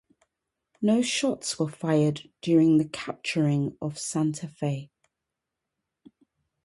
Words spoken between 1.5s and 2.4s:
were fired